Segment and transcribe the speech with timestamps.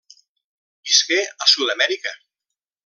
[0.87, 2.19] Visqué a Sud-amèrica.